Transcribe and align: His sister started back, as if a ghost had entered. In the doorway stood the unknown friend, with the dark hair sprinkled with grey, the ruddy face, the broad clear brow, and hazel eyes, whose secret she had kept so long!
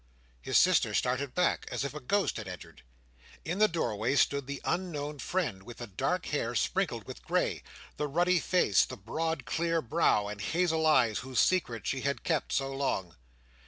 His 0.41 0.57
sister 0.57 0.95
started 0.95 1.35
back, 1.35 1.67
as 1.71 1.83
if 1.85 1.93
a 1.93 1.99
ghost 1.99 2.37
had 2.37 2.47
entered. 2.47 2.81
In 3.45 3.59
the 3.59 3.67
doorway 3.67 4.15
stood 4.15 4.47
the 4.47 4.59
unknown 4.65 5.19
friend, 5.19 5.61
with 5.61 5.77
the 5.77 5.85
dark 5.85 6.25
hair 6.25 6.55
sprinkled 6.55 7.05
with 7.05 7.21
grey, 7.21 7.61
the 7.97 8.07
ruddy 8.07 8.39
face, 8.39 8.83
the 8.83 8.97
broad 8.97 9.45
clear 9.45 9.79
brow, 9.79 10.27
and 10.27 10.41
hazel 10.41 10.87
eyes, 10.87 11.19
whose 11.19 11.39
secret 11.39 11.85
she 11.85 12.01
had 12.01 12.23
kept 12.23 12.51
so 12.51 12.73
long! 12.75 13.15